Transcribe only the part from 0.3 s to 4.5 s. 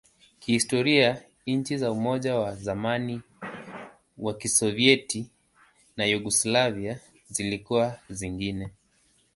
Kihistoria, nchi za Umoja wa zamani wa